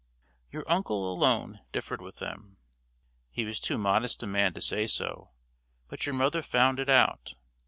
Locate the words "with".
2.01-2.15